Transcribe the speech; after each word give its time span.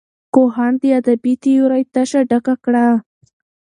کوهن 0.33 0.73
د 0.81 0.83
ادبي 0.99 1.33
تیورۍ 1.43 1.83
تشه 1.93 2.21
ډکه 2.29 2.55
کړه. 2.65 2.85